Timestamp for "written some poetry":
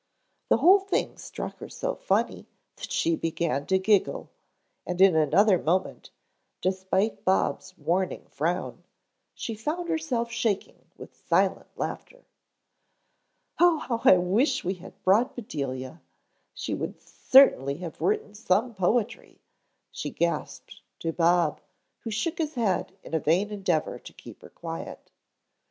18.01-19.39